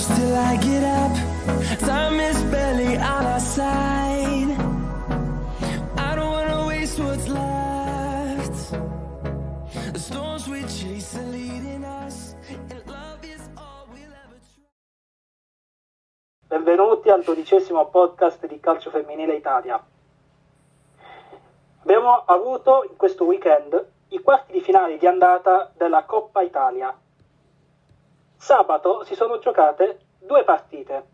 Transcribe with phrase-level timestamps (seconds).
[0.00, 1.12] close till I get up.
[1.80, 4.56] Time is barely on our side.
[5.96, 8.72] I don't wanna waste what's left.
[9.92, 14.64] The storms we chase are leading us, and love is all we'll ever try.
[16.48, 19.82] Benvenuti al dodicesimo podcast di Calcio Femminile Italia.
[21.82, 26.94] Abbiamo avuto in questo weekend i quarti di finale di andata della Coppa Italia.
[28.40, 31.04] Sabato si sono giocate due partite,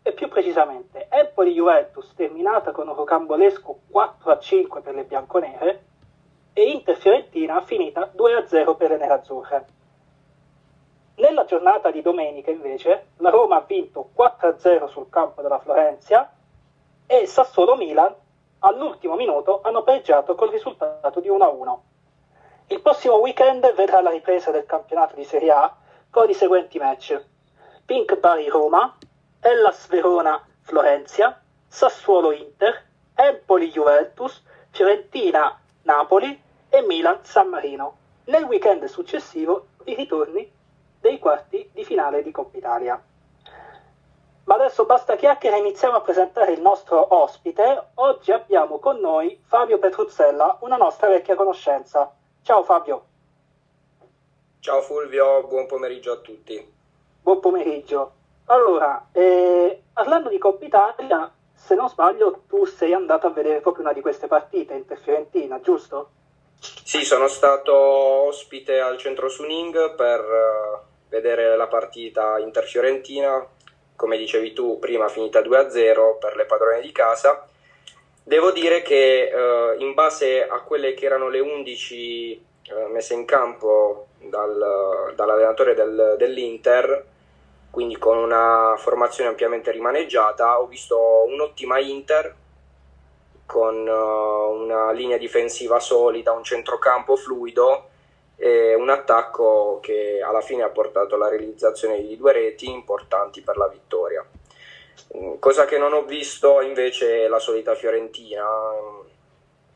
[0.00, 5.84] e più precisamente Empoli-Juventus terminata con un rocambolesco 4-5 per le bianconere
[6.54, 9.66] e Inter-Fiorentina finita 2-0 per le nerazzurre.
[11.16, 16.32] Nella giornata di domenica invece la Roma ha vinto 4-0 sul campo della Florenzia
[17.06, 18.14] e Sassuolo-Milan
[18.60, 21.78] all'ultimo minuto hanno pareggiato col risultato di 1-1.
[22.68, 25.76] Il prossimo weekend vedrà la ripresa del campionato di Serie A
[26.12, 27.18] con i seguenti match.
[27.86, 28.98] Pink Bari Roma,
[29.40, 37.96] Hellas Verona Florenzia, Sassuolo Inter, Empoli Juventus, Fiorentina Napoli e Milan San Marino.
[38.24, 40.52] Nel weekend successivo i ritorni
[41.00, 43.02] dei quarti di finale di Coppa Italia.
[44.44, 47.86] Ma adesso basta chiacchiere e iniziamo a presentare il nostro ospite.
[47.94, 52.12] Oggi abbiamo con noi Fabio Petruzzella, una nostra vecchia conoscenza.
[52.42, 53.11] Ciao Fabio.
[54.62, 56.64] Ciao Fulvio, buon pomeriggio a tutti.
[57.20, 58.12] Buon pomeriggio.
[58.44, 63.82] Allora, eh, parlando di Coppa Italia, se non sbaglio, tu sei andato a vedere proprio
[63.82, 66.10] una di queste partite, Inter-Fiorentina, giusto?
[66.60, 73.44] Sì, sono stato ospite al centro Suning per eh, vedere la partita Inter-Fiorentina,
[73.96, 77.48] come dicevi tu, prima finita 2-0 per le padrone di casa.
[78.22, 83.24] Devo dire che eh, in base a quelle che erano le 11 eh, messe in
[83.24, 87.06] campo dal, dall'allenatore del, dell'Inter,
[87.70, 92.34] quindi con una formazione ampiamente rimaneggiata, ho visto un'ottima Inter
[93.46, 97.88] con uh, una linea difensiva solida, un centrocampo fluido
[98.36, 103.56] e un attacco che alla fine ha portato alla realizzazione di due reti importanti per
[103.56, 104.24] la vittoria.
[105.16, 108.44] Mm, Cosa che non ho visto invece è la solita Fiorentina,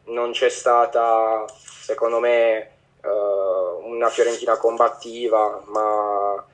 [0.04, 2.75] non c'è stata secondo me
[3.06, 6.44] uh, una Fiorentina combattiva, ma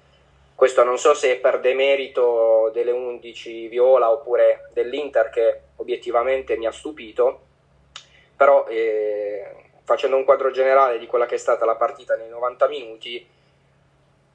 [0.54, 6.66] questo non so se è per demerito delle 11 viola oppure dell'Inter che obiettivamente mi
[6.66, 7.40] ha stupito,
[8.36, 12.69] però eh, facendo un quadro generale di quella che è stata la partita nei 90
[12.69, 13.26] minuti,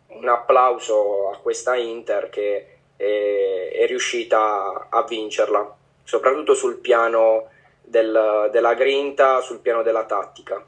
[0.08, 7.50] un applauso a questa Inter che è, è riuscita a vincerla, soprattutto sul piano
[7.82, 10.62] del- della grinta, sul piano della tattica.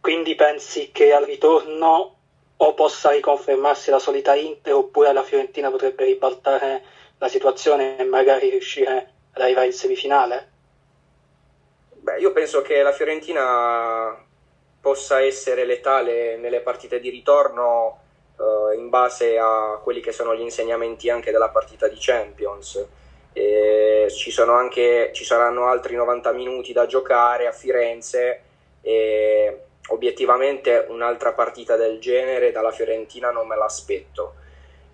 [0.00, 2.16] Quindi pensi che al ritorno
[2.56, 6.82] o possa riconfermarsi la solita Inter oppure la Fiorentina potrebbe ribaltare
[7.18, 10.50] la situazione e magari riuscire ad arrivare in semifinale?
[11.92, 14.26] Beh, io penso che la Fiorentina
[14.80, 17.98] possa essere letale nelle partite di ritorno
[18.38, 22.86] eh, in base a quelli che sono gli insegnamenti anche della partita di Champions.
[23.32, 28.42] Ci, anche, ci saranno altri 90 minuti da giocare a Firenze
[28.80, 34.34] e obiettivamente un'altra partita del genere dalla Fiorentina non me l'aspetto.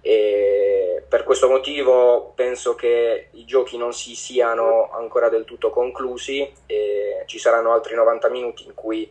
[0.00, 6.48] E per questo motivo penso che i giochi non si siano ancora del tutto conclusi
[6.66, 9.10] e ci saranno altri 90 minuti in cui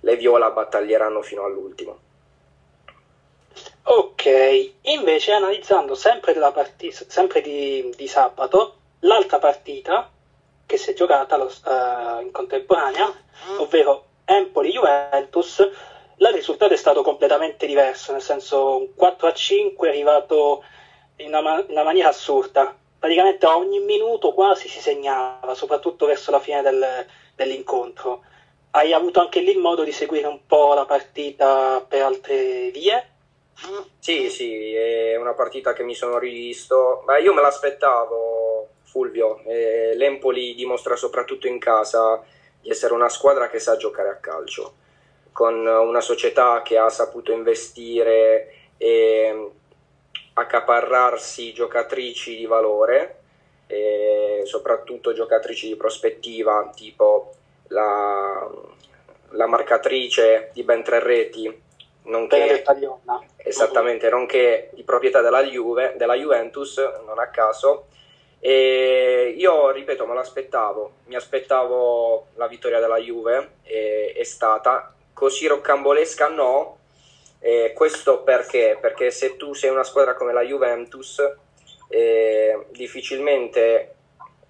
[0.00, 1.98] le Viola battaglieranno fino all'ultimo.
[3.82, 10.10] Ok, invece analizzando sempre, della parti- sempre di, di sabato, l'altra partita
[10.64, 13.12] che si è giocata lo- eh, in contemporanea,
[13.58, 14.04] ovvero
[14.36, 15.58] Empoli-Juventus,
[16.16, 20.62] il risultato è stato completamente diverso, nel senso un 4-5 è arrivato
[21.16, 22.74] in una, ma- in una maniera assurda.
[22.98, 28.22] Praticamente a ogni minuto quasi si segnava, soprattutto verso la fine del- dell'incontro.
[28.72, 33.08] Hai avuto anche lì il modo di seguire un po' la partita per altre vie?
[33.98, 39.40] Sì, sì, è una partita che mi sono rivisto, ma io me l'aspettavo, Fulvio.
[39.44, 42.22] Eh, L'Empoli dimostra soprattutto in casa
[42.60, 44.74] di essere una squadra che sa giocare a calcio,
[45.32, 49.50] con una società che ha saputo investire e
[50.34, 53.20] accaparrarsi giocatrici di valore,
[54.44, 57.34] soprattutto giocatrici di prospettiva, tipo
[57.68, 58.50] la,
[59.30, 61.62] la marcatrice di ben tre reti,
[62.04, 62.64] nonché
[63.36, 67.86] esattamente, nonché di proprietà della, Juve, della Juventus, non a caso.
[68.40, 76.28] E io, ripeto, me l'aspettavo, mi aspettavo la vittoria della Juve, è stata così roccambolesca
[76.28, 76.78] no,
[77.42, 78.78] E questo perché?
[78.80, 81.18] Perché se tu sei una squadra come la Juventus,
[81.88, 83.94] eh, difficilmente,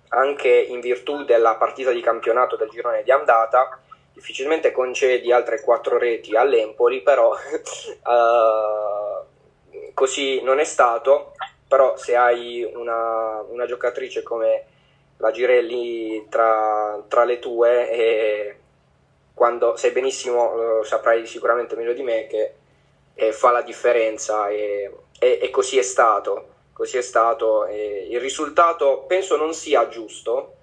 [0.09, 3.81] anche in virtù della partita di campionato del girone di andata,
[4.13, 9.25] difficilmente concedi altre quattro reti all'Empoli, però uh,
[9.95, 11.33] così non è stato.
[11.71, 14.65] Però se hai una, una giocatrice come
[15.19, 18.59] la Girelli tra, tra le tue, e
[19.35, 22.55] quando sai benissimo, lo saprai sicuramente meglio di me, che
[23.15, 24.91] eh, fa la differenza e,
[25.21, 26.49] e, e, così è stato.
[26.73, 27.67] Così è stato.
[27.67, 30.55] Il risultato penso non sia giusto,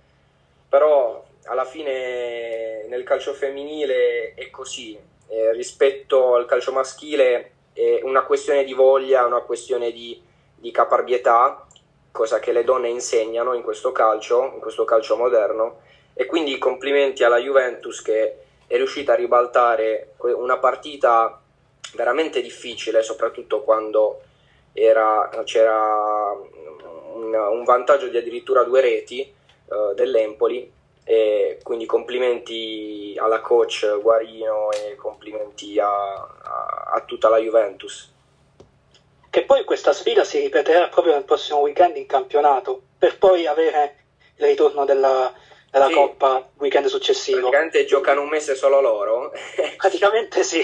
[0.67, 4.99] però alla fine nel calcio femminile è così.
[5.29, 10.21] Eh, rispetto al calcio maschile è una questione di voglia, una questione di,
[10.59, 11.65] di caparbietà,
[12.11, 15.81] cosa che le donne insegnano in questo calcio, in questo calcio moderno.
[16.13, 21.39] E quindi complimenti alla Juventus che è riuscita a ribaltare una partita
[21.93, 24.21] veramente difficile, soprattutto quando
[24.73, 26.31] era, c'era
[27.13, 29.33] un, un, vantaggio di addirittura due reti
[29.65, 30.73] uh, dell'Empoli.
[31.03, 38.15] E quindi complimenti alla coach Guarino e complimenti a, a, a tutta la Juventus.
[39.29, 43.95] Che poi questa sfida si ripeterà proprio nel prossimo weekend in campionato, per poi avere
[44.37, 45.33] il ritorno della,
[45.71, 45.93] della sì.
[45.93, 47.39] Coppa weekend successivo.
[47.39, 49.31] Praticamente giocano un mese solo loro.
[49.77, 50.63] Praticamente sì.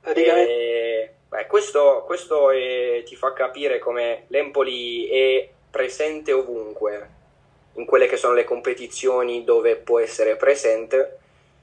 [0.00, 0.52] Praticamente...
[0.52, 7.10] E, beh, questo, questo è, ti fa capire come l'Empoli è presente ovunque,
[7.74, 11.18] in quelle che sono le competizioni dove può essere presente.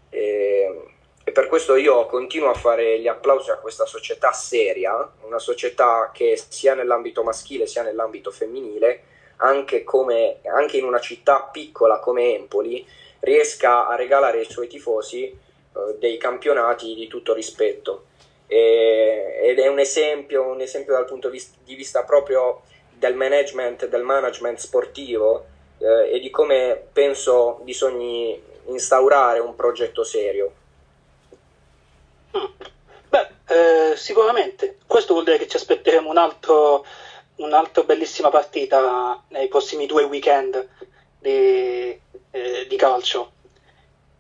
[0.09, 0.90] E,
[1.23, 6.11] e per questo io continuo a fare gli applausi a questa società seria, una società
[6.13, 9.03] che sia nell'ambito maschile sia nell'ambito femminile,
[9.37, 12.85] anche, come, anche in una città piccola come Empoli,
[13.19, 15.37] riesca a regalare ai suoi tifosi eh,
[15.99, 18.05] dei campionati di tutto rispetto
[18.47, 24.03] e, ed è un esempio, un esempio dal punto di vista proprio del management, del
[24.03, 25.45] management sportivo
[25.77, 30.51] eh, e di come penso bisogni instaurare un progetto serio.
[32.37, 32.45] Mm.
[33.09, 36.85] Beh, eh, sicuramente questo vuol dire che ci aspetteremo un altro,
[37.37, 40.67] un'altra bellissima partita nei prossimi due weekend
[41.19, 41.99] di,
[42.31, 43.31] eh, di calcio.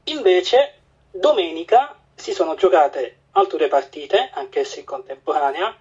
[0.05, 0.75] Invece,
[1.11, 5.75] domenica si sono giocate altre due partite, anch'esse in contemporanea.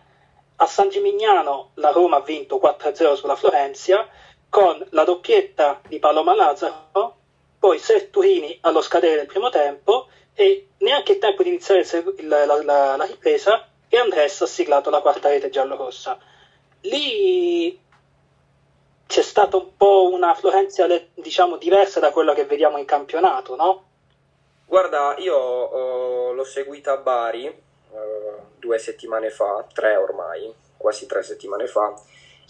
[0.57, 4.07] A San Gimignano la Roma ha vinto 4-0 sulla Florenzia
[4.49, 7.17] con la doppietta di Paloma Lazzaro,
[7.59, 12.45] poi Serturini allo scadere del primo tempo e neanche il tempo di iniziare il, la,
[12.45, 16.19] la, la, ripresa e Andres ha siglato la quarta rete giallorossa.
[16.83, 17.79] Lì
[19.07, 23.85] c'è stata un po' una Florenzia diciamo diversa da quella che vediamo in campionato, no?
[24.67, 27.55] Guarda, io oh, l'ho seguita a Bari eh,
[28.57, 31.93] due settimane fa, tre ormai, quasi tre settimane fa,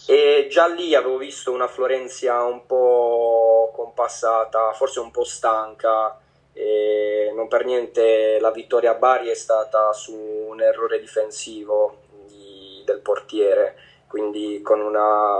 [0.05, 6.19] e già lì avevo visto una Florenzia un po' compassata, forse un po' stanca,
[6.53, 6.90] e
[7.33, 11.97] non per niente la vittoria a Bari è stata su un errore difensivo
[12.27, 13.75] di, del portiere,
[14.07, 14.79] quindi con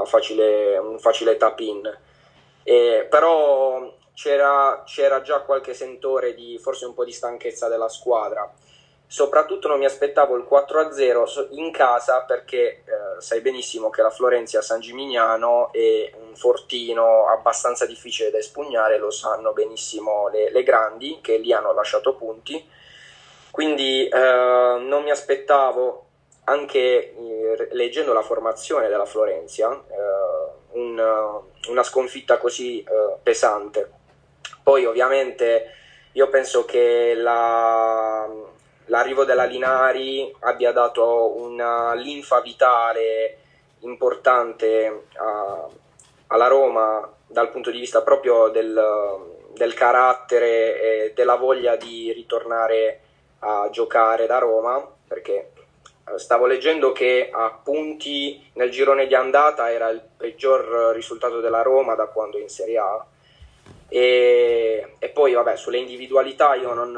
[0.06, 2.00] facile, un facile tap-in.
[2.64, 8.52] E, però c'era, c'era già qualche sentore di forse un po' di stanchezza della squadra.
[9.12, 14.62] Soprattutto non mi aspettavo il 4-0 in casa perché eh, sai benissimo che la Florenzia
[14.62, 21.20] San Gimignano è un fortino abbastanza difficile da espugnare, lo sanno benissimo le, le grandi
[21.22, 22.66] che lì hanno lasciato punti.
[23.52, 26.06] Quindi eh, non mi aspettavo,
[26.46, 33.92] anche eh, leggendo la formazione della Florenzia, eh, un, una sconfitta così eh, pesante.
[34.64, 35.70] Poi ovviamente
[36.14, 38.26] io penso che la,
[39.02, 43.38] l'arrivo della Linari abbia dato una linfa vitale
[43.80, 45.68] importante a,
[46.28, 48.80] alla Roma dal punto di vista proprio del,
[49.56, 53.02] del carattere e della voglia di ritornare
[53.40, 55.52] a giocare da Roma perché
[56.08, 61.64] eh, stavo leggendo che a punti nel girone di andata era il peggior risultato della
[61.64, 63.06] Roma da quando in Serie A.
[63.90, 66.96] E, e poi, vabbè, sulle individualità io non,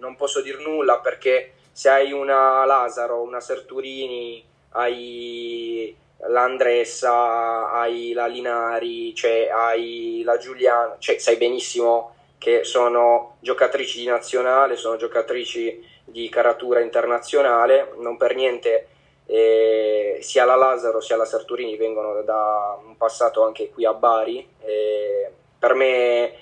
[0.00, 8.26] non posso dire nulla perché se hai una Lazaro, una Serturini, hai l'Andressa, hai la
[8.26, 15.86] Linari, cioè hai la Giuliana, cioè sai benissimo che sono giocatrici di nazionale, sono giocatrici
[16.04, 18.88] di caratura internazionale, non per niente
[19.26, 24.46] eh, sia la Lazaro sia la Serturini vengono da un passato anche qui a Bari.
[24.60, 26.32] Eh, per me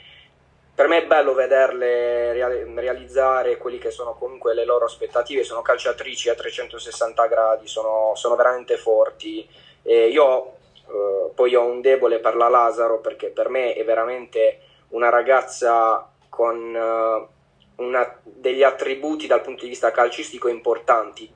[0.78, 2.32] per me è bello vederle
[2.76, 8.36] realizzare quelli che sono comunque le loro aspettative, sono calciatrici a 360 gradi, sono, sono
[8.36, 9.44] veramente forti.
[9.82, 10.52] E io
[10.86, 16.08] eh, poi ho un debole per la Lazaro perché per me è veramente una ragazza
[16.28, 17.26] con eh,
[17.82, 21.28] una, degli attributi dal punto di vista calcistico importanti.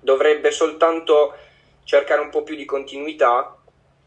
[0.00, 1.34] Dovrebbe soltanto
[1.84, 3.58] cercare un po' più di continuità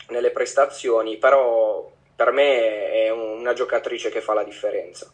[0.07, 5.09] nelle prestazioni, però per me è una giocatrice che fa la differenza.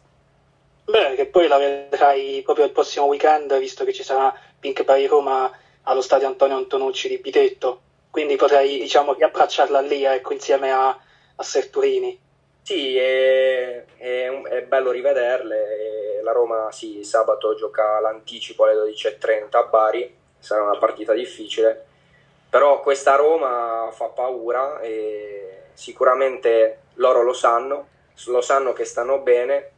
[0.86, 5.06] Beh, che poi la vedrai proprio il prossimo weekend, visto che ci sarà Pink Pari
[5.06, 5.48] Roma
[5.84, 11.42] allo stadio Antonio Antonucci di Bitetto, quindi potrai diciamo riabbracciarla lì ecco, insieme a, a
[11.44, 12.18] Serturini.
[12.62, 16.20] Sì, è, è, è, bello rivederle.
[16.24, 21.86] La Roma sì, sabato gioca l'anticipo alle 12.30 a Bari, sarà una partita difficile,
[22.50, 27.88] però questa Roma fa paura e sicuramente loro lo sanno,
[28.26, 29.70] lo sanno che stanno bene,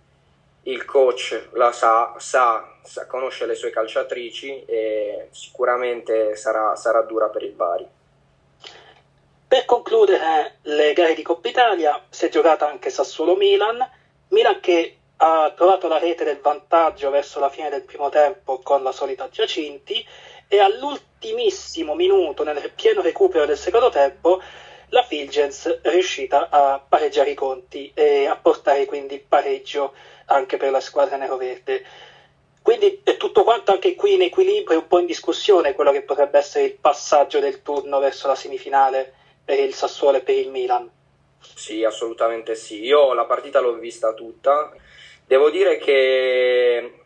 [0.62, 7.28] il coach la sa, sa, sa conosce le sue calciatrici e sicuramente sarà, sarà dura
[7.28, 7.86] per il Bari.
[9.48, 13.78] Per concludere le gare di Coppa Italia si è giocata anche Sassuolo-Milan,
[14.28, 18.82] Milan che ha trovato la rete del vantaggio verso la fine del primo tempo con
[18.82, 20.06] la solita Giacinti
[20.46, 24.40] e all'ultimissimo minuto, nel pieno recupero del secondo tempo,
[24.90, 29.94] la è riuscita a pareggiare i conti e a portare quindi il pareggio
[30.26, 31.84] anche per la squadra nero-verde.
[32.62, 36.38] Quindi è tutto quanto anche qui in equilibrio, un po' in discussione quello che potrebbe
[36.38, 39.14] essere il passaggio del turno verso la semifinale
[39.44, 40.90] per il Sassuolo e per il Milan.
[41.40, 42.84] Sì, assolutamente sì.
[42.84, 44.70] Io la partita l'ho vista tutta.
[45.26, 47.04] Devo dire che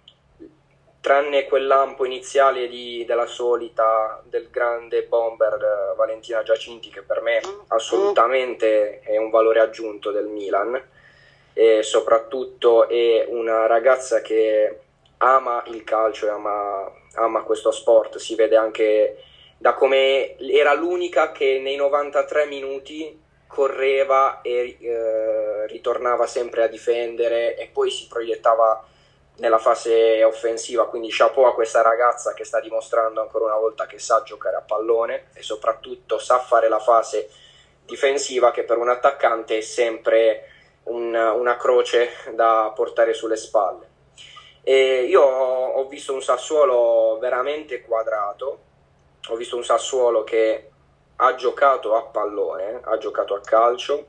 [1.02, 7.20] tranne quel lampo iniziale di, della solita del grande bomber eh, Valentina Giacinti che per
[7.22, 10.80] me assolutamente è un valore aggiunto del Milan
[11.52, 14.78] e soprattutto è una ragazza che
[15.18, 18.18] ama il calcio e ama, ama questo sport.
[18.18, 19.24] Si vede anche
[19.58, 27.56] da come era l'unica che nei 93 minuti correva e eh, ritornava sempre a difendere
[27.56, 28.86] e poi si proiettava
[29.36, 33.98] nella fase offensiva, quindi chapeau a questa ragazza che sta dimostrando ancora una volta che
[33.98, 37.30] sa giocare a pallone e soprattutto sa fare la fase
[37.84, 40.48] difensiva che per un attaccante è sempre
[40.84, 43.90] un, una croce da portare sulle spalle.
[44.62, 48.60] E io ho visto un Sassuolo veramente quadrato,
[49.28, 50.70] ho visto un Sassuolo che
[51.16, 54.06] ha giocato a pallone, ha giocato a calcio,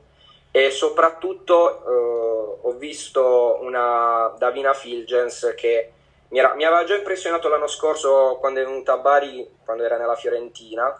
[0.56, 5.90] e soprattutto eh, ho visto una Davina Filgens che
[6.28, 9.96] mi, era, mi, aveva già impressionato l'anno scorso quando è venuta a Bari, quando era
[9.96, 10.96] nella Fiorentina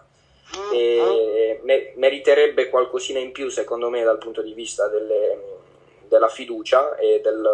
[0.73, 5.39] e me, meriterebbe qualcosina in più secondo me dal punto di vista delle,
[6.09, 7.49] della fiducia e del,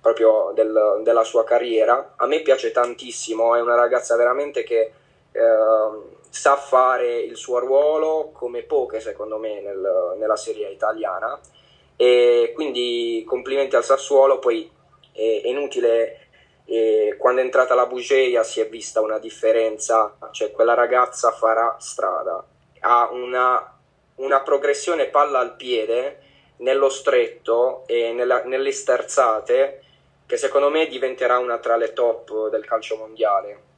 [0.00, 2.14] proprio del, della sua carriera.
[2.16, 4.92] A me piace tantissimo, è una ragazza veramente che...
[5.30, 5.89] Eh,
[6.30, 11.38] sa fare il suo ruolo come poche secondo me nel, nella serie italiana.
[11.96, 14.38] E quindi complimenti al Sassuolo.
[14.38, 14.70] Poi
[15.12, 16.28] è, è inutile
[16.64, 20.16] e quando è entrata la Bugeia si è vista una differenza.
[20.30, 22.42] Cioè quella ragazza farà strada.
[22.80, 23.78] Ha una,
[24.16, 26.22] una progressione palla al piede
[26.58, 29.82] nello stretto e nella, nelle sterzate
[30.26, 33.68] che secondo me diventerà una tra le top del calcio mondiale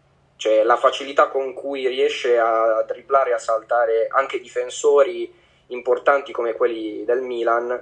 [0.42, 5.32] cioè la facilità con cui riesce a dribblare e a saltare anche difensori
[5.68, 7.80] importanti come quelli del Milan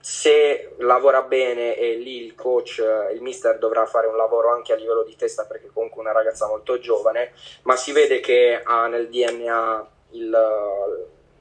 [0.00, 2.82] se lavora bene e lì il coach,
[3.12, 6.14] il mister dovrà fare un lavoro anche a livello di testa perché comunque è una
[6.14, 7.34] ragazza molto giovane,
[7.64, 10.30] ma si vede che ha nel DNA il,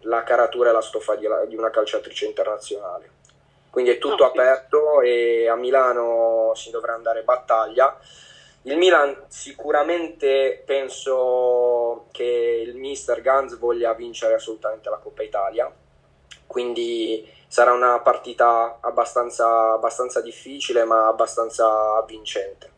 [0.01, 3.09] la caratura e la stoffa di, di, una calciatrice internazionale.
[3.69, 7.97] Quindi è tutto no, aperto e a Milano si dovrà andare battaglia.
[8.65, 15.69] Il Milan sicuramente penso che il mister Ganz voglia vincere assolutamente la Coppa Italia,
[16.47, 22.71] quindi sarà una partita abbastanza, abbastanza difficile ma abbastanza vincente.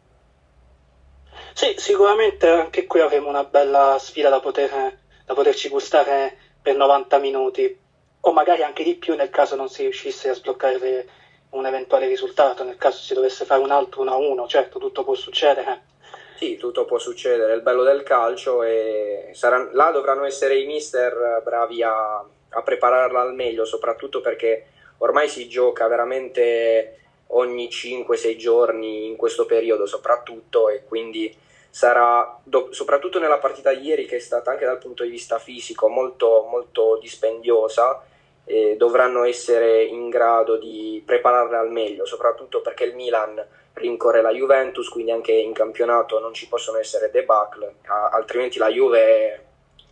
[1.54, 7.18] Sì, sicuramente anche qui avremo una bella sfida da, poter, da poterci gustare per 90
[7.20, 7.80] minuti
[8.22, 11.08] o magari anche di più nel caso non si riuscisse a sbloccare
[11.58, 15.94] un eventuale risultato nel caso si dovesse fare un altro 1-1, certo tutto può succedere.
[16.36, 20.66] Sì, tutto può succedere, è il bello del calcio e saranno, là dovranno essere i
[20.66, 28.36] mister bravi a, a prepararla al meglio, soprattutto perché ormai si gioca veramente ogni 5-6
[28.36, 31.36] giorni in questo periodo soprattutto e quindi
[31.70, 35.40] sarà, do, soprattutto nella partita di ieri che è stata anche dal punto di vista
[35.40, 38.02] fisico molto, molto dispendiosa,
[38.46, 44.32] eh, dovranno essere in grado di prepararle al meglio, soprattutto perché il Milan rincorre la
[44.32, 47.76] Juventus, quindi anche in campionato non ci possono essere debacle,
[48.12, 49.46] altrimenti la Juve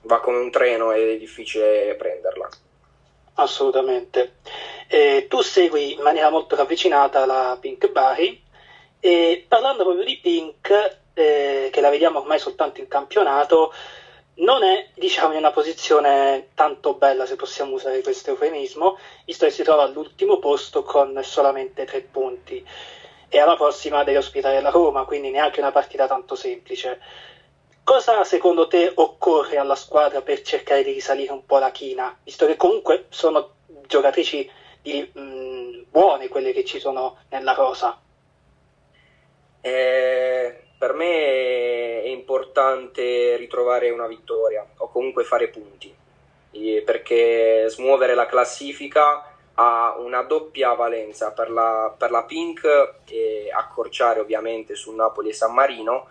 [0.04, 2.50] va come un treno ed è difficile prenderla.
[3.36, 4.36] Assolutamente.
[4.88, 8.42] Eh, tu segui in maniera molto ravvicinata la Pink Bari
[9.00, 13.74] e parlando proprio di Pink, eh, che la vediamo ormai soltanto in campionato,
[14.36, 19.52] non è diciamo in una posizione tanto bella se possiamo usare questo eufemismo, visto che
[19.52, 22.66] si trova all'ultimo posto con solamente tre punti
[23.30, 27.00] e alla prossima deve ospitare la Roma, quindi neanche una partita tanto semplice.
[27.84, 32.46] Cosa secondo te occorre alla squadra per cercare di risalire un po' la china, visto
[32.46, 33.56] che comunque sono
[33.88, 34.50] giocatrici
[34.82, 38.00] di, mh, buone quelle che ci sono nella rosa?
[39.62, 45.96] Eh, per me è importante ritrovare una vittoria o comunque fare punti,
[46.84, 52.66] perché smuovere la classifica ha una doppia valenza per la, per la Pink
[53.08, 56.08] e accorciare ovviamente su Napoli e San Marino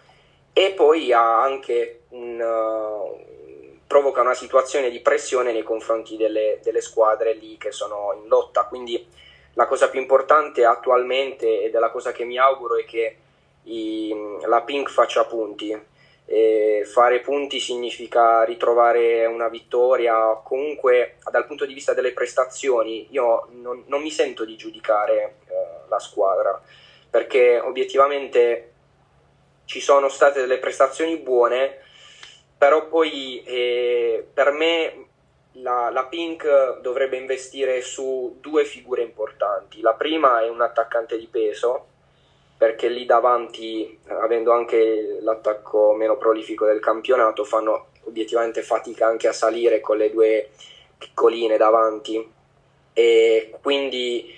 [0.55, 6.81] e poi ha anche un, uh, provoca una situazione di pressione nei confronti delle, delle,
[6.81, 8.65] squadre lì che sono in lotta.
[8.65, 9.07] Quindi
[9.53, 13.17] la cosa più importante attualmente ed è la cosa che mi auguro è che
[13.65, 14.15] i,
[14.47, 15.91] la Pink faccia punti
[16.25, 23.49] e fare punti significa ritrovare una vittoria, comunque dal punto di vista delle prestazioni io
[23.51, 26.61] non, non mi sento di giudicare eh, la squadra
[27.13, 28.73] perché obiettivamente
[29.67, 31.79] ci sono state delle prestazioni buone,
[32.57, 35.09] però poi eh, per me
[35.53, 39.83] la, la, Pink dovrebbe investire su due figure importanti.
[39.83, 41.89] La prima è un attaccante di peso
[42.63, 49.33] perché lì davanti, avendo anche l'attacco meno prolifico del campionato, fanno obiettivamente fatica anche a
[49.33, 50.51] salire con le due
[50.97, 52.25] piccoline davanti.
[52.93, 54.33] E quindi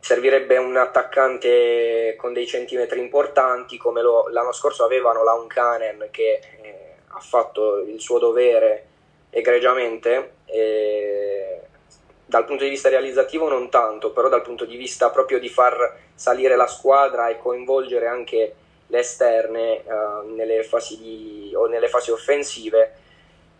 [0.00, 6.40] servirebbe un attaccante con dei centimetri importanti come lo, l'anno scorso avevano la Uncanen che
[6.62, 8.86] eh, ha fatto il suo dovere
[9.28, 10.36] egregiamente
[12.28, 15.96] dal punto di vista realizzativo non tanto, però dal punto di vista proprio di far
[16.14, 18.54] salire la squadra e coinvolgere anche
[18.86, 22.92] le esterne uh, nelle, fasi di, o nelle fasi offensive.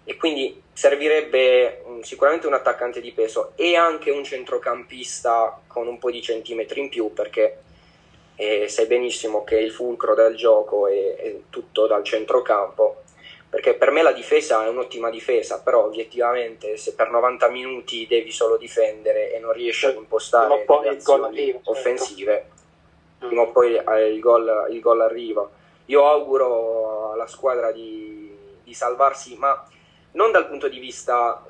[0.05, 5.99] E quindi servirebbe um, sicuramente un attaccante di peso e anche un centrocampista con un
[5.99, 7.61] po' di centimetri in più perché
[8.37, 13.05] eh, sai benissimo che il fulcro del gioco è, è tutto dal centrocampo
[13.51, 18.31] perché per me la difesa è un'ottima difesa, però obiettivamente se per 90 minuti devi
[18.31, 21.71] solo difendere e non riesci ad impostare delle azioni certo.
[21.71, 23.27] offensive, certo.
[23.27, 25.49] prima o poi eh, il gol, il gol, arriva.
[25.87, 28.31] Io auguro alla squadra di,
[28.63, 29.67] di, salvarsi, ma
[30.13, 31.43] non dal punto di vista...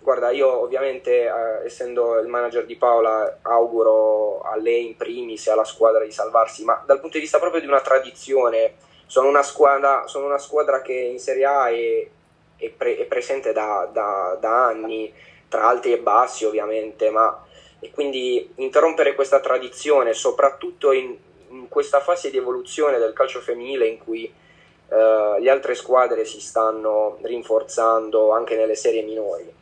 [0.00, 5.52] Guarda, io ovviamente, eh, essendo il manager di Paola, auguro a lei in primis e
[5.52, 8.74] alla squadra di salvarsi, ma dal punto di vista proprio di una tradizione
[9.12, 12.08] sono una squadra, sono una squadra che in Serie A è,
[12.56, 15.12] è, pre, è presente da, da, da, anni,
[15.48, 17.44] tra alti e bassi ovviamente, ma
[17.78, 21.14] e quindi interrompere questa tradizione, soprattutto in,
[21.50, 26.40] in, questa fase di evoluzione del calcio femminile in cui eh, le altre squadre si
[26.40, 29.52] stanno rinforzando anche nelle serie minori,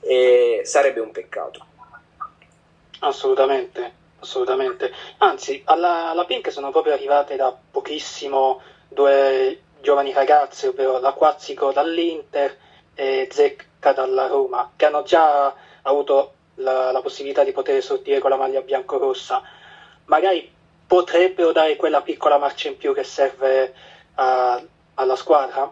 [0.00, 1.64] e sarebbe un peccato.
[2.98, 4.90] Assolutamente, assolutamente.
[5.18, 11.72] Anzi, alla, alla Pink sono proprio arrivate da pochissimo due giovani ragazze, ovvero la Quazzico
[11.72, 12.56] dall'Inter
[12.94, 18.30] e Zecca dalla Roma, che hanno già avuto la, la possibilità di poter sortire con
[18.30, 19.42] la maglia biancorossa.
[20.06, 20.52] Magari
[20.86, 23.74] potrebbero dare quella piccola marcia in più che serve
[24.14, 24.60] a,
[24.94, 25.70] alla squadra?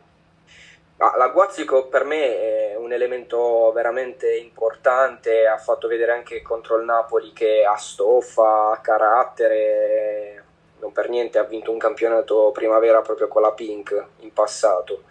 [0.98, 6.78] Ah, la Guazzico per me è un elemento veramente importante, ha fatto vedere anche contro
[6.78, 10.44] il Napoli che ha stoffa, ha carattere,
[10.80, 15.02] non per niente ha vinto un campionato primavera proprio con la Pink in passato.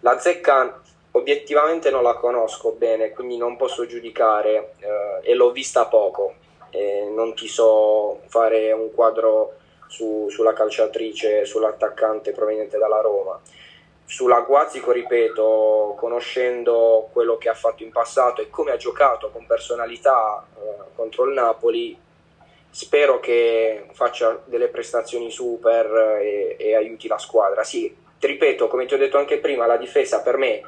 [0.00, 0.80] La Zecca
[1.12, 6.34] obiettivamente non la conosco bene, quindi non posso giudicare eh, e l'ho vista poco.
[6.70, 9.54] E non ti so fare un quadro
[9.88, 13.40] su, sulla calciatrice, sull'attaccante proveniente dalla Roma.
[14.04, 19.46] Sulla Guazzico, ripeto, conoscendo quello che ha fatto in passato e come ha giocato con
[19.46, 21.98] personalità eh, contro il Napoli,
[22.76, 27.64] spero che faccia delle prestazioni super e, e, aiuti la squadra.
[27.64, 30.60] Sì, ti ripeto, come ti ho detto anche prima, la difesa per me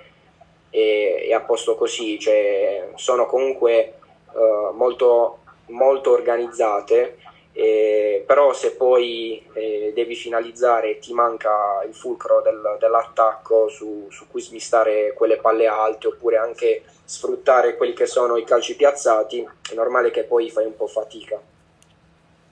[0.71, 3.99] è, è a posto così, cioè sono comunque
[4.33, 7.18] uh, molto, molto organizzate
[7.53, 14.29] Eh, però se poi eh, devi finalizzare ti manca il fulcro del, dell'attacco su, su,
[14.29, 19.75] cui smistare quelle palle alte oppure anche sfruttare quelli che sono i calci piazzati, è
[19.75, 21.40] normale che poi fai un po' fatica.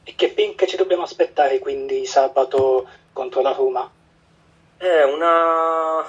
[0.09, 3.91] E che pink ci dobbiamo aspettare quindi sabato contro la Roma?
[4.77, 6.05] È una...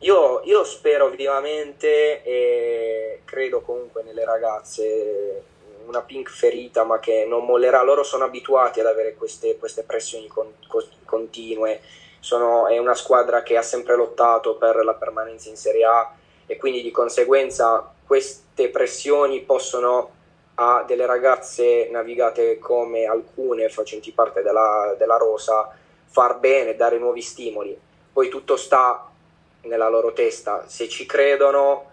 [0.00, 5.44] Io, io spero vivamente e credo comunque nelle ragazze
[5.86, 10.26] una Pink ferita ma che non mollerà, loro sono abituati ad avere queste, queste pressioni
[10.26, 11.82] con, con, continue,
[12.18, 16.12] sono, è una squadra che ha sempre lottato per la permanenza in Serie A
[16.46, 20.22] e quindi di conseguenza queste pressioni possono
[20.56, 25.70] a delle ragazze navigate come alcune facenti parte della, della rosa
[26.06, 27.76] far bene, dare nuovi stimoli,
[28.12, 29.10] poi tutto sta
[29.62, 31.90] nella loro testa, se ci credono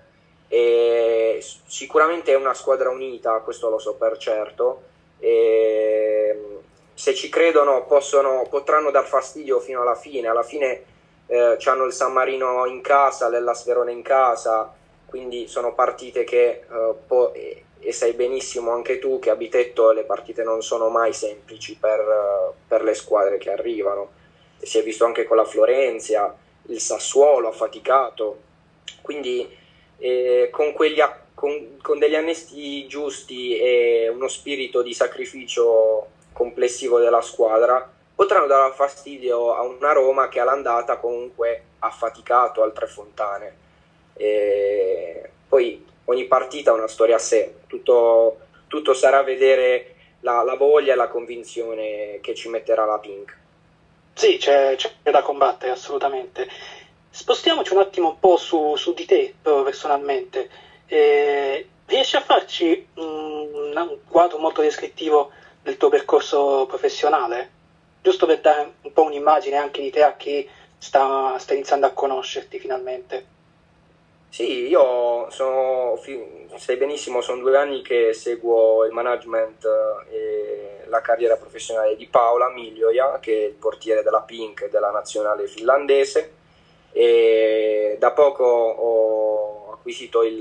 [0.47, 4.82] e sicuramente è una squadra unita, questo lo so per certo.
[5.17, 6.60] E
[6.93, 10.28] se ci credono possono, potranno dar fastidio fino alla fine.
[10.28, 10.84] Alla fine
[11.28, 14.71] eh, hanno il San Marino in casa, l'Ellas Verona in casa,
[15.06, 17.34] quindi sono partite che eh, po-
[17.82, 22.54] e sai benissimo anche tu che a Bitetto le partite non sono mai semplici per,
[22.67, 24.12] per le squadre che arrivano.
[24.60, 26.34] Si è visto anche con la Florenzia,
[26.67, 28.38] il Sassuolo ha faticato,
[29.02, 29.50] quindi
[29.98, 31.02] eh, con, quegli,
[31.34, 38.74] con, con, degli annesti giusti e uno spirito di sacrificio complessivo della squadra potranno dare
[38.74, 43.58] fastidio a una Roma che all'andata comunque ha faticato altre fontane.
[44.13, 50.56] E poi ogni partita ha una storia a sé, tutto, tutto sarà vedere la, la,
[50.56, 53.38] voglia e la convinzione che ci metterà la Pink.
[54.13, 56.47] Sì, c'è, c'è da combattere assolutamente.
[57.10, 60.50] Spostiamoci un attimo un po' su, su di te, personalmente.
[60.86, 67.60] Eh, riesci a farci un, un, quadro molto descrittivo del tuo percorso professionale?
[68.02, 70.47] Giusto per dare un po' un'immagine anche di te a chi
[70.78, 73.39] sta, sta iniziando a conoscerti finalmente.
[74.32, 76.00] Sì, io sono,
[76.56, 79.65] sai benissimo, sono due anni che seguo il management
[80.10, 85.48] e la carriera professionale di Paola Miglioia, che è il portiere della Pink della nazionale
[85.48, 86.32] finlandese
[86.94, 90.39] e da poco ho acquisito il,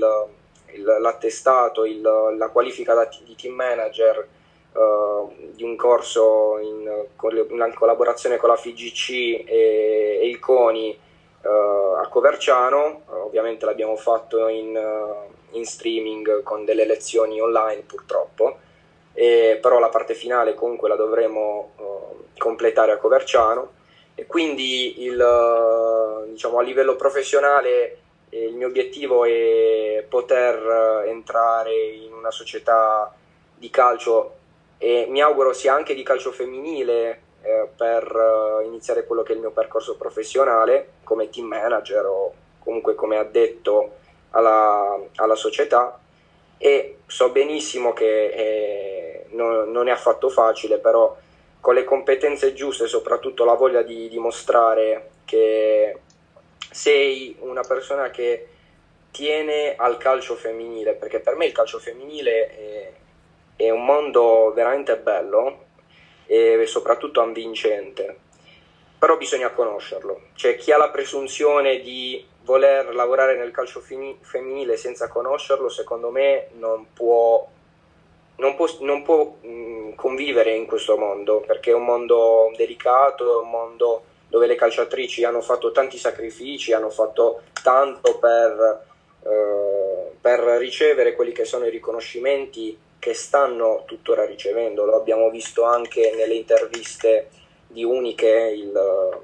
[0.67, 4.25] il, l'attestato, il, la qualifica di team manager
[4.71, 11.09] uh, di un corso in, in, collaborazione con la FIGC e, e il CONI
[11.47, 14.79] a Coverciano, uh, ovviamente l'abbiamo fatto in,
[15.51, 18.57] in, streaming con delle lezioni online purtroppo,
[19.13, 21.73] e, però la parte finale comunque la dovremo
[22.37, 23.79] completare a Coverciano.
[24.15, 27.97] E quindi il, diciamo, a livello professionale
[28.29, 33.13] eh, il mio obiettivo è poter entrare in una società
[33.55, 34.37] di calcio
[34.77, 39.35] e mi auguro sia anche di calcio femminile eh, per uh, iniziare quello che è
[39.35, 43.97] il mio percorso professionale come team manager o comunque come addetto
[44.31, 45.99] alla, alla società.
[46.57, 51.17] E so benissimo che eh, non, non, è affatto facile però
[51.59, 55.97] con le competenze giuste e soprattutto la voglia di dimostrare che
[56.69, 58.47] sei una persona che
[59.09, 62.91] tiene al calcio femminile, perché per me il calcio femminile è,
[63.55, 65.69] è un mondo veramente bello
[66.31, 68.17] e soprattutto avvincente,
[68.97, 70.27] però bisogna conoscerlo.
[70.35, 76.47] Cioè chi ha la presunzione di voler lavorare nel calcio femminile senza conoscerlo, secondo me
[76.53, 77.45] non può
[78.37, 83.43] non può, non può mh, convivere in questo mondo perché è un mondo delicato, è
[83.43, 88.85] un mondo dove le calciatrici hanno fatto tanti sacrifici, hanno fatto tanto per,
[89.23, 94.85] eh, per ricevere quelli che sono i riconoscimenti che stanno tuttora ricevendo.
[94.85, 97.31] Lo abbiamo visto anche nelle interviste
[97.65, 99.19] di Uniche, il,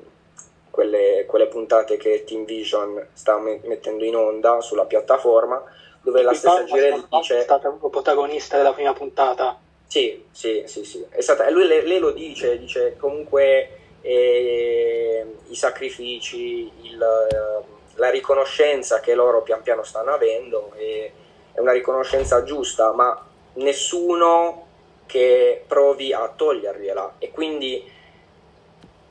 [0.72, 5.64] quelle, quelle, puntate che Team Vision sta mettendo in onda sulla piattaforma
[6.02, 7.38] dove la stessa Girelli dice...
[7.38, 9.60] È stata proprio protagonista della prima puntata.
[9.86, 11.06] Sì, sì, sì, sì.
[11.08, 11.46] È stata...
[11.46, 13.70] E lui, lei, lo dice, dice comunque
[14.02, 17.64] eh, i sacrifici, il, eh,
[17.94, 21.12] la riconoscenza che loro pian piano stanno avendo è,
[21.52, 23.27] è una riconoscenza giusta, ma
[23.58, 24.66] nessuno
[25.06, 27.16] che provi a togliergliela.
[27.20, 27.84] E quindi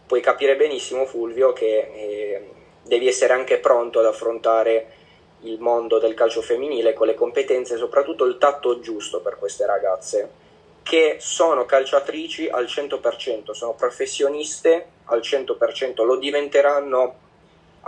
[0.07, 2.51] puoi capire benissimo Fulvio che eh,
[2.83, 4.93] devi essere anche pronto ad affrontare
[5.41, 9.67] il mondo del calcio femminile con le competenze e soprattutto il tatto giusto per queste
[9.67, 10.45] ragazze
[10.83, 17.15] che sono calciatrici al 100%, sono professioniste al 100%, lo diventeranno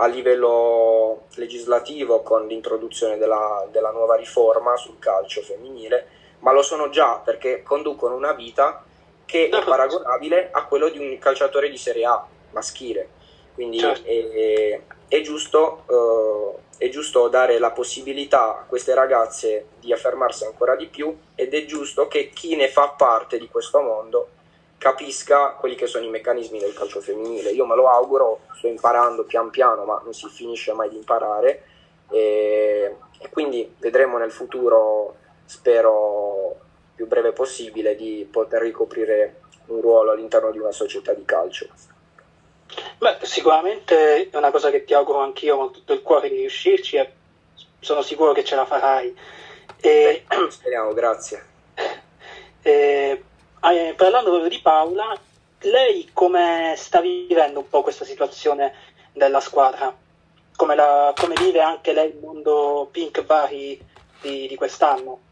[0.01, 6.07] a livello legislativo con l'introduzione della, della nuova riforma sul calcio femminile,
[6.39, 8.83] ma lo sono già perché conducono una vita
[9.25, 13.09] che è paragonabile a quello di un calciatore di Serie A maschile.
[13.53, 14.07] Quindi certo.
[14.07, 20.75] è, è, giusto, uh, è giusto dare la possibilità a queste ragazze di affermarsi ancora
[20.75, 24.29] di più ed è giusto che chi ne fa parte di questo mondo
[24.79, 27.51] capisca quelli che sono i meccanismi del calcio femminile.
[27.51, 31.63] Io me lo auguro, sto imparando pian piano, ma non si finisce mai di imparare
[32.09, 35.15] e, e quindi vedremo nel futuro,
[35.49, 36.59] spero
[36.93, 41.67] più breve possibile, di poter ricoprire un ruolo all'interno di una società di calcio.
[42.99, 46.97] Beh, sicuramente è una cosa che ti auguro anch'io con tutto il cuore di riuscirci
[46.97, 47.11] e
[47.79, 49.17] sono sicuro che ce la farai.
[49.81, 51.43] E, Beh, speriamo, grazie.
[52.61, 53.23] E,
[53.63, 55.19] eh, parlando proprio di Paola,
[55.61, 58.73] lei come sta vivendo un po' questa situazione
[59.13, 59.91] della squadra?
[60.55, 63.81] Come, la, come vive anche lei il mondo Pink Bari
[64.21, 65.27] di, di quest'anno?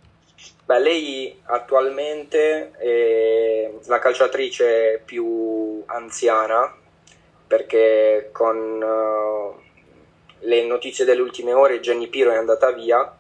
[0.65, 6.76] Beh, lei attualmente è la calciatrice più anziana
[7.47, 9.60] perché con uh,
[10.39, 13.15] le notizie delle ultime ore Jenny Piro è andata via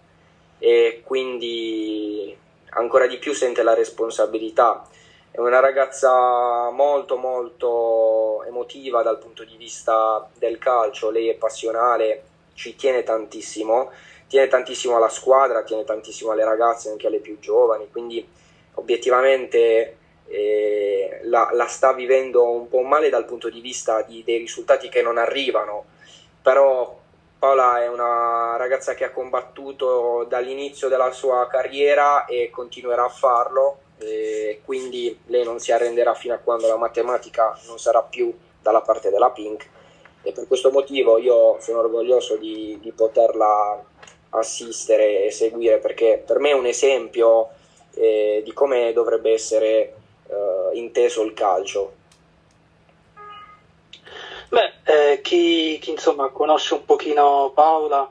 [0.59, 2.37] e quindi
[2.71, 4.85] ancora di più sente la responsabilità.
[5.31, 12.23] È una ragazza molto molto emotiva dal punto di vista del calcio, lei è passionale,
[12.53, 13.91] ci tiene tantissimo,
[14.27, 18.27] tiene tantissimo alla squadra, tiene tantissimo alle ragazze, anche alle più giovani, quindi
[18.73, 24.37] obiettivamente eh, la, la, sta vivendo un po' male dal punto di vista di, dei
[24.37, 25.85] risultati che non arrivano,
[26.41, 26.99] però
[27.39, 33.79] Paola è una ragazza che ha combattuto dall'inizio della sua carriera e continuerà a farlo,
[33.99, 38.81] e quindi lei non si arrenderà fino a quando la matematica non sarà più dalla
[38.81, 39.67] parte della Pink.
[40.23, 43.81] E per questo motivo io sono orgoglioso di, di poterla
[44.29, 47.49] assistere e seguire perché per me è un esempio
[47.93, 49.95] eh, di come dovrebbe essere
[50.27, 51.93] eh, inteso il calcio.
[54.49, 58.09] Beh, eh, chi, chi, insomma conosce un pochino Paola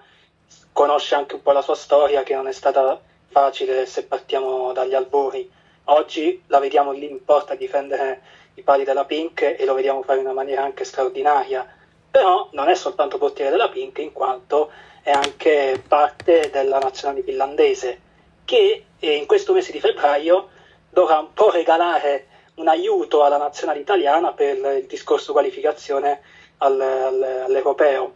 [0.72, 4.94] conosce anche un po' la sua storia che non è stata facile se partiamo dagli
[4.94, 5.50] albori.
[5.84, 8.20] Oggi la vediamo lì in porta a difendere
[8.54, 11.66] i pali della Pink e lo vediamo fare in una maniera anche straordinaria.
[12.10, 14.70] Però non è soltanto portiere della Pink in quanto
[15.06, 18.00] è anche parte della nazionale finlandese
[18.44, 20.48] che in questo mese di febbraio
[20.90, 26.22] dovrà un po' regalare un aiuto alla nazionale italiana per il discorso qualificazione
[26.58, 28.14] al, al, all'europeo.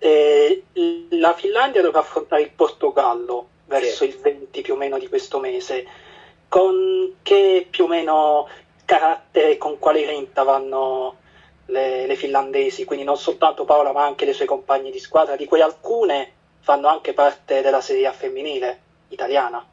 [0.00, 0.64] E
[1.10, 4.06] la Finlandia dovrà affrontare il Portogallo verso sì.
[4.06, 5.86] il 20 più o meno di questo mese.
[6.48, 8.48] Con che più o meno
[8.84, 11.18] carattere, con quale renta vanno
[11.72, 12.84] le, le finlandesi?
[12.84, 16.86] Quindi non soltanto Paola ma anche le sue compagne di squadra, di cui alcune fanno
[16.86, 19.66] anche parte della Serie A femminile italiana.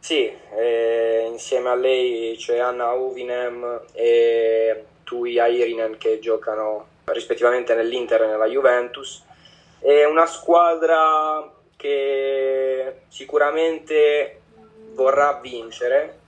[0.00, 8.22] Sì, eh, insieme a lei c'è Anna Uvinem e Tui Airinen che giocano rispettivamente nell'Inter
[8.22, 9.22] e nella Juventus.
[9.78, 14.40] È una squadra che sicuramente
[14.94, 16.18] vorrà vincere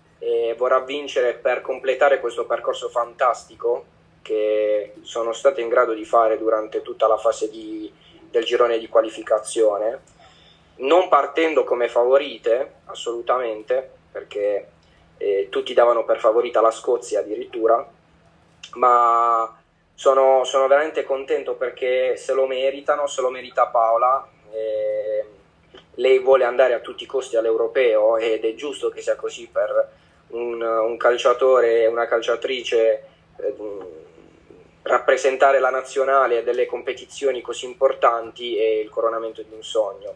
[0.56, 3.86] vorrà vincere per completare questo percorso fantastico
[4.22, 7.92] che sono state in grado di fare durante tutta la fase di,
[8.30, 10.00] del girone di qualificazione
[10.76, 14.68] non partendo come favorite, assolutamente, perché
[15.18, 17.86] eh, tutti davano per favorita la Scozia addirittura,
[18.74, 19.60] ma
[19.94, 24.26] sono, sono, veramente contento perché se lo meritano, se lo merita Paola.
[24.50, 25.26] Eh,
[25.96, 29.90] lei vuole andare a tutti i costi all'europeo ed è giusto che sia così per
[30.28, 33.04] un, un calciatore e una calciatrice
[33.36, 33.54] eh,
[34.82, 40.14] rappresentare la nazionale a delle competizioni così importanti è il coronamento di un sogno.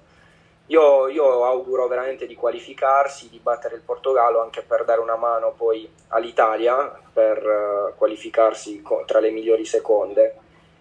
[0.69, 5.55] Io, io, auguro veramente di qualificarsi, di battere il Portogallo anche per dare una mano
[5.57, 10.35] poi all'Italia per uh, qualificarsi tra le migliori seconde.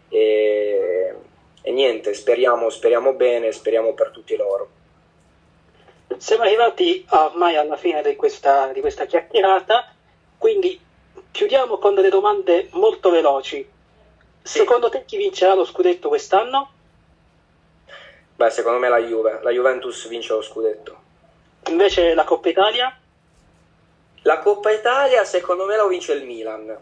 [0.09, 1.13] E,
[1.61, 4.69] e niente, speriamo, speriamo bene, speriamo per tutti loro.
[6.17, 9.93] Siamo arrivati ormai alla fine di questa, di questa chiacchierata,
[10.39, 10.79] quindi
[11.29, 13.73] chiudiamo con delle domande molto veloci.
[14.45, 16.69] Secondo te chi vincerà lo scudetto quest'anno?
[18.35, 20.95] Beh, secondo me la Juve, la Juventus vince lo scudetto.
[21.69, 22.95] Invece la Coppa Italia?
[24.21, 26.77] La Coppa Italia secondo me la vince il Milan.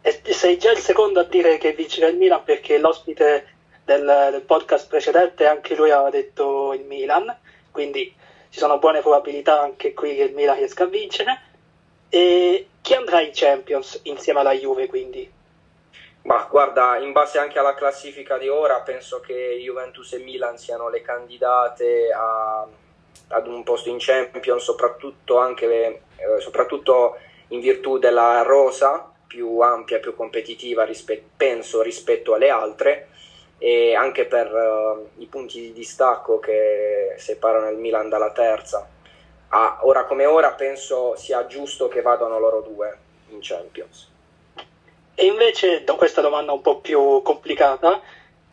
[0.00, 4.42] E sei già il secondo a dire che vincerà il Milan perché l'ospite del, del
[4.42, 7.38] podcast precedente anche lui aveva detto il Milan,
[7.70, 8.12] quindi
[8.50, 11.40] ci sono buone probabilità anche qui che il Milan riesca a vincere.
[12.08, 15.36] E chi andrà in Champions insieme alla Juve quindi?
[16.22, 20.88] Ma guarda, in base anche alla classifica di ora, penso che Juventus e Milan siano
[20.88, 22.66] le candidate a,
[23.28, 27.16] ad un posto in Champions, soprattutto, anche, eh, soprattutto
[27.48, 33.08] in virtù della rosa più ampia, più competitiva, rispe- penso, rispetto alle altre
[33.58, 38.88] e anche per uh, i punti di distacco che separano il Milan dalla terza.
[39.48, 42.98] Ah, ora come ora penso sia giusto che vadano loro due
[43.30, 44.16] in Champions.
[45.20, 48.00] E invece, da questa domanda un po' più complicata,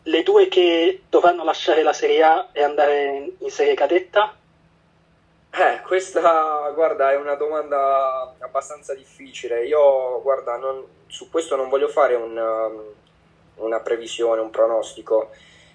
[0.02, 4.34] le due che dovranno lasciare la Serie A e andare in Serie Cadetta?
[5.52, 9.64] Eh, questa, guarda, è una domanda abbastanza difficile.
[9.64, 15.30] Io, guarda, non, su questo non voglio fare un, um, una previsione, un pronostico.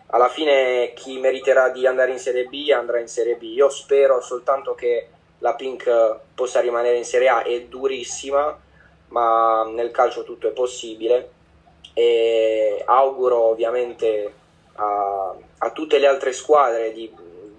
[0.08, 3.44] Alla fine chi meriterà di andare in Serie B andrà in Serie B.
[3.44, 8.60] Io spero soltanto che la Pink possa rimanere in Serie A, è durissima,
[9.12, 11.32] ma nel calcio tutto è possibile
[11.94, 14.34] e auguro ovviamente
[14.74, 17.10] a, a tutte le altre squadre di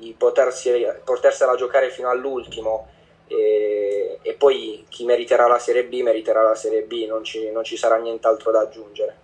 [0.02, 2.88] di potersi, potersela giocare fino all'ultimo
[3.28, 7.62] e, e, poi chi meriterà la Serie B meriterà la Serie B, non ci, non
[7.62, 9.16] ci sarà nient'altro da aggiungere.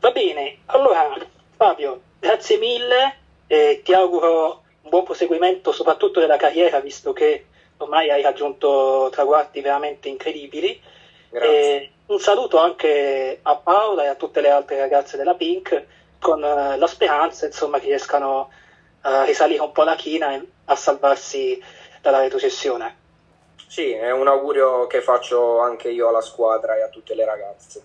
[0.00, 1.14] Va bene, allora
[1.56, 7.44] Fabio, grazie mille, e ti auguro un buon proseguimento soprattutto della carriera visto che
[7.76, 10.80] ormai hai raggiunto traguardi veramente incredibili.
[11.30, 15.84] E un saluto anche a Paola e a tutte le altre ragazze della Pink
[16.18, 18.50] con eh, la speranza insomma, che riescano
[19.02, 21.62] a risalire un po' la china e a salvarsi
[22.00, 22.98] dalla retrocessione.
[23.66, 27.82] Sì, è un augurio che faccio anche io alla squadra e a tutte le ragazze.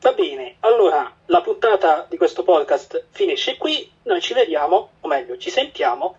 [0.00, 5.36] Va bene, allora la puntata di questo podcast finisce qui, noi ci vediamo, o meglio
[5.36, 6.16] ci sentiamo,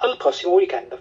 [0.00, 0.96] al prossimo weekend.